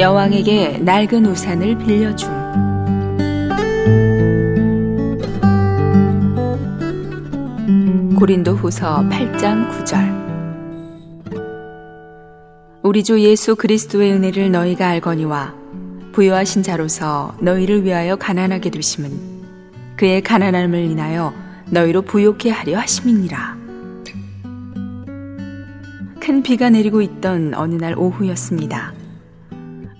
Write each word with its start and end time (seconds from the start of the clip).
여왕에게 0.00 0.78
낡은 0.78 1.26
우산을 1.26 1.76
빌려줌. 1.76 2.30
고린도 8.16 8.52
후서 8.52 9.06
8장 9.10 9.68
9절. 9.70 10.20
우리 12.82 13.04
주 13.04 13.20
예수 13.20 13.54
그리스도의 13.56 14.12
은혜를 14.14 14.50
너희가 14.50 14.88
알거니와 14.88 15.54
부여하신 16.12 16.62
자로서 16.62 17.36
너희를 17.42 17.84
위하여 17.84 18.16
가난하게 18.16 18.70
되심은 18.70 19.10
그의 19.96 20.22
가난함을 20.22 20.78
인하여 20.78 21.34
너희로 21.68 22.02
부욕해 22.02 22.48
하려 22.48 22.78
하심이니라. 22.78 23.58
큰 26.20 26.42
비가 26.42 26.70
내리고 26.70 27.02
있던 27.02 27.52
어느 27.54 27.74
날 27.74 27.94
오후였습니다. 27.98 28.99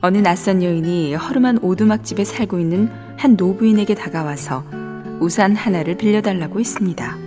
어느 0.03 0.17
낯선 0.17 0.63
여인이 0.63 1.15
허름한 1.15 1.59
오두막집에 1.59 2.25
살고 2.25 2.59
있는 2.59 2.89
한 3.19 3.37
노부인에게 3.37 3.95
다가와서 3.95 4.65
우산 5.21 5.55
하나를 5.55 5.99
빌려달라고 5.99 6.59
했습니다. 6.59 7.19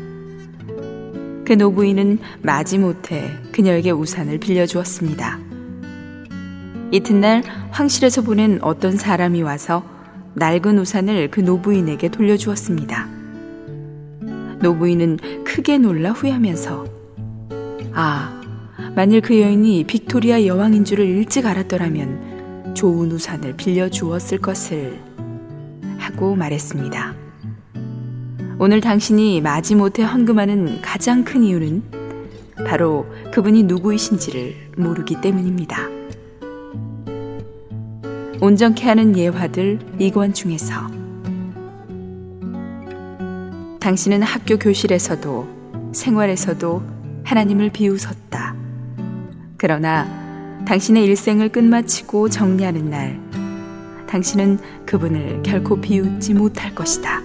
그 1.45 1.53
노부인은 1.53 2.17
마지못해 2.41 3.29
그녀에게 3.51 3.91
우산을 3.91 4.39
빌려주었습니다. 4.39 5.39
이튿날 6.91 7.43
황실에서 7.69 8.23
보낸 8.23 8.57
어떤 8.63 8.97
사람이 8.97 9.43
와서 9.43 9.83
낡은 10.33 10.79
우산을 10.79 11.29
그 11.29 11.41
노부인에게 11.41 12.09
돌려주었습니다. 12.09 13.07
노부인은 14.61 15.43
크게 15.43 15.77
놀라 15.77 16.11
후회하면서 16.11 16.85
아, 17.93 18.41
만일 18.95 19.21
그 19.21 19.39
여인이 19.39 19.83
빅토리아 19.83 20.47
여왕인 20.47 20.85
줄을 20.85 21.05
일찍 21.05 21.45
알았더라면 21.45 22.33
좋은 22.73 23.11
우산을 23.11 23.55
빌려주었을 23.55 24.39
것을 24.39 24.99
하고 25.97 26.35
말했습니다. 26.35 27.15
오늘 28.59 28.81
당신이 28.81 29.41
마지못해 29.41 30.03
헌금하는 30.03 30.81
가장 30.81 31.23
큰 31.23 31.43
이유는 31.43 31.83
바로 32.67 33.05
그분이 33.31 33.63
누구이신지를 33.63 34.71
모르기 34.77 35.19
때문입니다. 35.21 35.89
온전케 38.39 38.87
하는 38.87 39.17
예화들 39.17 39.79
이권 39.99 40.33
중에서 40.33 40.73
당신은 43.79 44.21
학교 44.21 44.57
교실에서도 44.57 45.91
생활에서도 45.93 46.83
하나님을 47.23 47.69
비웃었다. 47.71 48.55
그러나 49.57 50.22
당신의 50.65 51.03
일생을 51.05 51.49
끝마치고 51.49 52.29
정리하는 52.29 52.89
날, 52.89 53.19
당신은 54.07 54.59
그분을 54.85 55.43
결코 55.43 55.79
비웃지 55.79 56.33
못할 56.33 56.73
것이다. 56.73 57.21